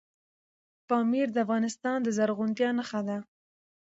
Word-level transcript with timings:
پامیر 0.87 1.27
د 1.33 1.37
افغانستان 1.45 1.97
د 2.03 2.07
زرغونتیا 2.17 2.69
نښه 2.77 3.01
ده. 3.07 3.17